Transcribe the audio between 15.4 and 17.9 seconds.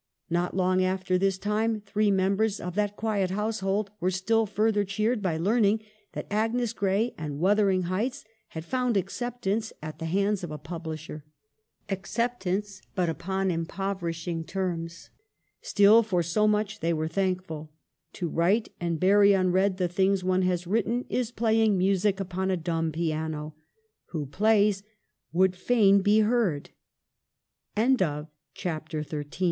Still, for so much they were thankful.